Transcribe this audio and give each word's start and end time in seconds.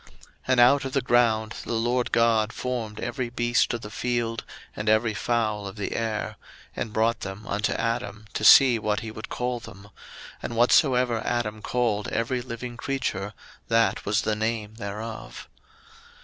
01:002:019 0.01 0.09
And 0.47 0.59
out 0.59 0.85
of 0.85 0.93
the 0.93 1.01
ground 1.01 1.55
the 1.63 1.73
LORD 1.73 2.11
God 2.11 2.51
formed 2.51 2.99
every 2.99 3.29
beast 3.29 3.71
of 3.75 3.81
the 3.81 3.91
field, 3.91 4.43
and 4.75 4.89
every 4.89 5.13
fowl 5.13 5.67
of 5.67 5.75
the 5.75 5.91
air; 5.95 6.37
and 6.75 6.91
brought 6.91 7.19
them 7.19 7.45
unto 7.45 7.71
Adam 7.73 8.25
to 8.33 8.43
see 8.43 8.79
what 8.79 9.01
he 9.01 9.11
would 9.11 9.29
call 9.29 9.59
them: 9.59 9.89
and 10.41 10.55
whatsoever 10.55 11.21
Adam 11.23 11.61
called 11.61 12.07
every 12.07 12.41
living 12.41 12.77
creature, 12.77 13.35
that 13.67 14.03
was 14.03 14.23
the 14.23 14.35
name 14.35 14.73
thereof. 14.73 15.47